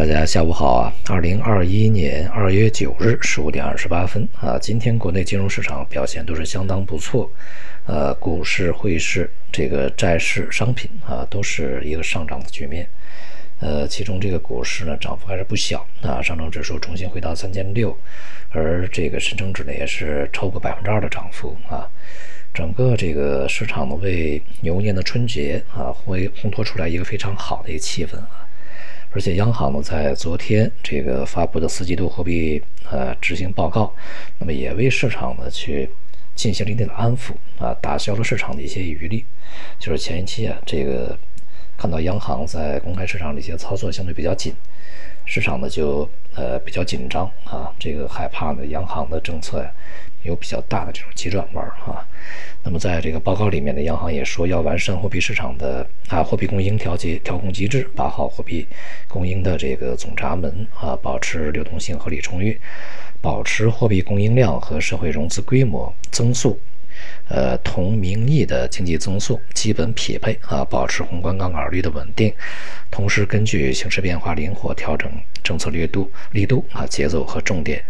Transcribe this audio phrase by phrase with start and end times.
[0.00, 0.94] 大家下午好啊！
[1.10, 7.30] 二零二一年二月九日十五点二十八分啊，今天国内金融市场表现都是相当不错，
[7.84, 12.88] 呃，股市、汇市、这个债市、商品啊，都是一个上涨的局面。
[13.58, 17.94] 呃，其中这个股市呢，涨幅还是不小啊，上证指数重新回到三千六，
[18.52, 21.86] 而这个深成指呢，也是超过百分之二的涨幅啊。
[22.54, 28.46] 整个这个市场呢，为牛年的春节啊，会烘托出来一个非常好的一个气氛啊。
[29.12, 33.92] 而且央行呢，在昨天这个发布的四季度货币呃执行报告，
[34.38, 35.90] 那么也为市场呢去
[36.34, 39.24] 进行了一定的安抚啊，打消了市场的一些余力。
[39.78, 41.18] 就是前一期啊，这个
[41.76, 44.54] 看到央行在公开市场的一些操作相对比较紧，
[45.30, 49.70] 市场呢就呃比较紧张啊，这个害怕呢央行的政策呀。
[50.22, 52.04] 有比较大的这种急转弯啊，
[52.62, 58.66] 那么在这个报告里面呢，央行也说要完善货币市场的啊货币供应调节调控机制，把好货币
[59.08, 62.60] 供应的这个总闸门啊，保持流动性合理充裕，
[63.22, 66.60] 保持货币供应量和社会融资规模增速。
[67.28, 72.32] 呃，同名义的经济增速基本匹配啊，保持宏观杠杆率的稳定，
[72.90, 75.10] 同时根据形势变化灵活调整
[75.42, 77.84] 政策力度、力度啊、节奏和重点。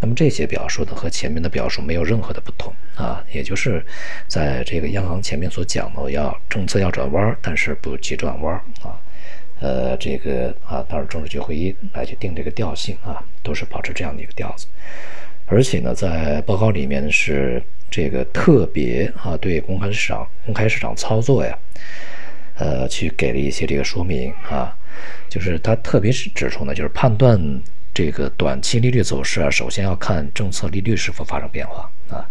[0.00, 3.84] 那么这些表述呢，和前面的表述没有任何的不同啊，也就是
[4.28, 8.98] 在这个央行前面所讲的，要政策要转弯，但是不急转弯啊。
[9.60, 14.66] 呃，这个啊，当时候政治局会议来去定这个调性啊，都是保持这样的一个调子。
[15.46, 21.56] 而且呢，在报告里面是这个特别啊，对公开市场公开市场操作呀，
[22.54, 24.74] 呃，去给了一些这个说明啊，
[25.28, 27.38] 就是他特别是指出呢，就是判断
[27.92, 32.24] 这个短期利率走势啊，首先要看政策利率是否发生变化啊，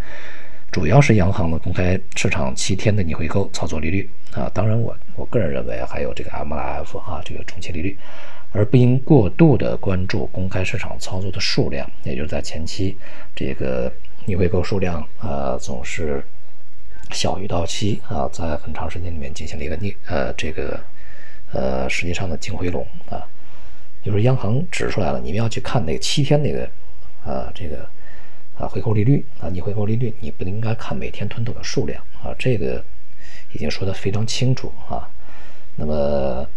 [0.71, 7.95] 主要是央行的公开市场七天的逆回购操作利率啊，当然我我个人认为还有这个 MLF 啊，这个中期利率。
[8.53, 12.97] 而不应过度的关注公开市场操作的数量，也就是在前期，
[13.33, 13.89] 这个
[14.25, 16.23] 逆回购数量啊总是
[17.11, 20.79] 小于到期啊，在很长时间里面进行了一个逆呃这个
[21.51, 23.21] 呃实际上的净回笼啊，
[24.03, 26.69] 就是央行指出来了，你们要去看那个七天那个
[27.25, 27.87] 啊这个
[28.57, 32.83] 啊回购利率啊逆回购利率，你不应该看每天吞吐的数量啊，这个
[33.53, 35.09] 已经说的非常清楚啊，
[35.75, 36.47] 那么。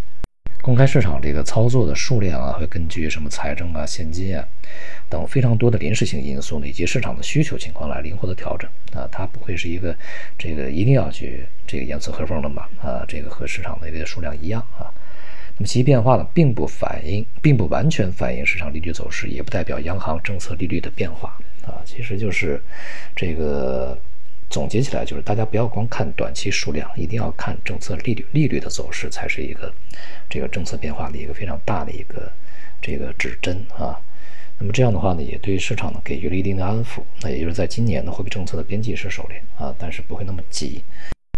[0.64, 4.42] 公开市场这个操作的数量啊，会根据什么财政啊、现金啊
[5.10, 9.94] 等非常多的临时性因素呢，以及市场的需求情况来灵活的调整啊，它不会是一个
[10.38, 14.88] 这个一定要去这个严丝合缝的嘛啊，这个和市场的一个数量一样啊。
[15.58, 21.36] 那么其变化呢，并不反映，并不完全反映市场利率走势，也不代表央行政策利率的变化
[21.66, 22.58] 啊，其实就是
[23.14, 23.98] 这个。
[24.54, 29.74] 总结起来就是，大家不要光看短期数量，一定要看政策利率利率的走势，才是一个
[30.30, 32.30] 这个政策变化的一个非常大的一个
[32.80, 33.98] 这个指针啊。
[34.60, 37.02] 那么这样的话呢，也对市场呢给予了一定的安抚。
[37.22, 40.84] 那也就是在今年的货币政策的边际是收敛啊，但是不会那么急。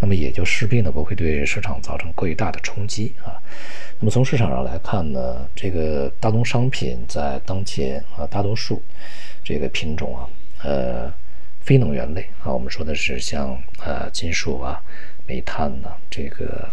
[0.03, 3.41] 那么也就势必呢不会对市场造成过于大的冲击啊。
[3.99, 8.83] 那么从市场上来看呢，这个大宗商品在当前啊大多数
[9.43, 10.29] 这个品种啊，
[10.63, 11.11] 呃。
[11.67, 14.81] 非能源类啊，我们说的是像呃金属啊、
[15.27, 16.71] 煤炭呐、这个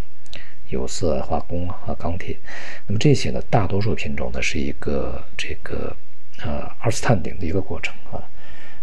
[0.70, 2.38] 有色化工啊、钢铁，
[2.86, 5.96] 那么这些呢，大多数品种呢是一个这个
[6.44, 8.22] 呃二次探顶的一个过程啊。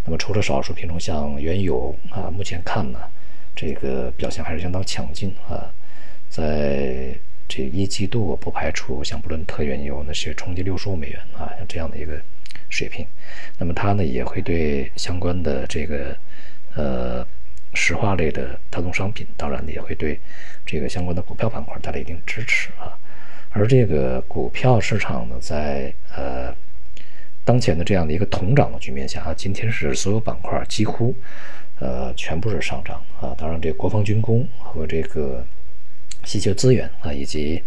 [0.04, 2.98] 那么除了少数品种像原油啊，目前看呢，
[3.54, 5.70] 这个表现还是相当强劲啊。
[6.28, 7.14] 在
[7.46, 12.20] 这一季度，不排除像布伦特原油那是冲击六十五美元啊，像这样的一个。
[12.70, 13.06] 水平，
[13.58, 16.16] 那么它呢也会对相关的这个
[16.74, 17.26] 呃
[17.74, 20.18] 石化类的大宗商品，当然也会对
[20.64, 22.96] 这个相关的股票板块带来一定支持啊。
[23.50, 26.54] 而这个股票市场呢，在呃
[27.44, 31.12] 当前的这样的一个同涨的局面下啊，今天是所有板块几乎
[31.80, 33.34] 呃全部是上涨啊。
[33.36, 35.44] 当然，这国防军工和这个
[36.24, 37.60] 稀缺资源啊，以及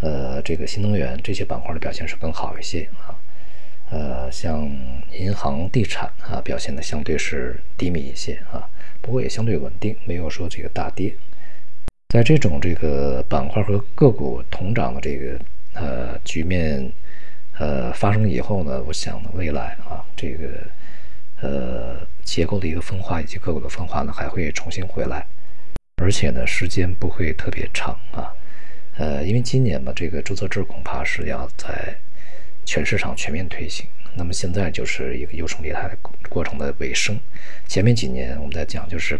[0.00, 3.16] 呃这个新能源这些板块的表现是更好一些啊。
[3.92, 4.66] 呃，像
[5.12, 8.66] 银行、地产啊，表现的相对是低迷一些啊，
[9.02, 11.14] 不过也相对稳定，没有说这个大跌。
[12.08, 15.38] 在这种这个板块和个股同涨的这个
[15.74, 16.90] 呃局面
[17.58, 20.48] 呃发生以后呢，我想呢，未来啊，这个
[21.42, 25.26] 呃结构的一个分化以及个股的分化呢，还会重新回来，
[25.96, 28.32] 而且呢，时间不会特别长啊。
[28.96, 31.94] 呃，因为今年嘛，这个注册制恐怕是要在。
[32.64, 35.96] 全市场全面推行，那么现在就是一个优胜劣汰的
[36.28, 37.18] 过程的尾声。
[37.66, 39.18] 前面几年我们在讲，就是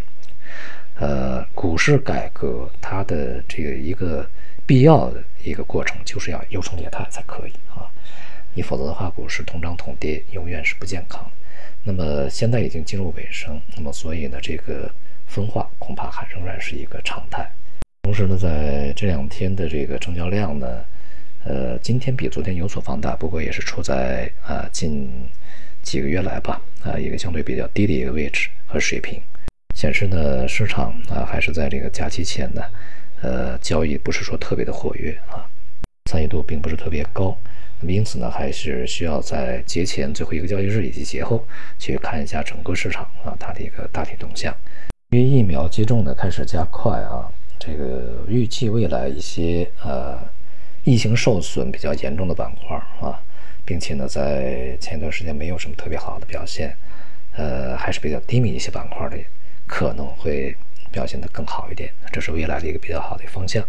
[0.97, 4.29] 呃股市改革它的这个一个
[4.65, 7.91] 必要的一个过程，就是要优胜劣汰才可以啊。
[8.55, 11.31] 你否则的话，股市同涨同跌永远是不健康的。
[11.85, 14.91] 那么现在已经进入尾声，那么所以呢，这个
[15.27, 17.50] 分化恐怕还仍然是一个常态。
[18.03, 20.85] 同时呢，在这两天的这个成交量呢，
[21.44, 25.11] 呃，今天比昨天有所放大，不过也是处在啊近
[25.83, 29.21] 几个月来吧啊一个相对比较低的一个位置和水平，
[29.75, 32.62] 显示呢市场啊还是在这个假期前呢，
[33.23, 35.44] 呃交易不是说特别的活跃啊，
[36.05, 37.37] 参与度并不是特别高。
[37.81, 41.44] 那么因此呢，还是需要在节前最后一个交易日以及节后
[41.81, 44.55] 去看一下整个市场啊它的一个大体动向。
[45.11, 47.29] 因为疫苗接种呢开始加快啊，
[47.59, 50.17] 这个预计未来一些呃
[50.84, 53.20] 疫情受损比较严重的板块啊，
[53.64, 56.76] 并且呢在前一段时间没有什么特别好的表现，
[57.37, 59.19] 呃还是比较低迷一些板块的
[59.67, 60.56] 可能会
[60.90, 63.64] 表现得更好一点，这是未来的一个比较好的方向。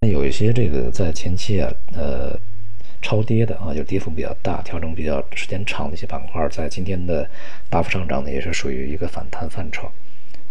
[0.00, 2.38] 那有一些这个在前期啊呃。
[3.04, 7.28] 超跌的啊，就跌幅比较大、调整比较时间长的一些板块，在今天的
[7.68, 9.90] 大幅上涨呢，也是属于一个反弹范畴。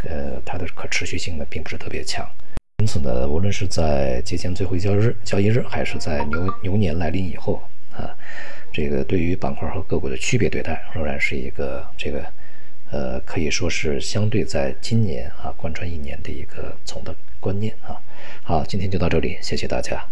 [0.04, 2.28] 呃，它的可持续性呢，并不是特别强。
[2.82, 7.62] 因此呢，无论是在节前最后一交易日、交易日，还是在牛牛年来临以后
[7.94, 8.10] 啊，
[8.74, 12.26] 这个对于板块和个股的区别对待，仍然是一个这个
[12.90, 18.02] 呃，可以说是相对在今年啊贯穿一年的一个总的观念啊。
[18.42, 20.12] 好，今天就到这里，谢谢大家。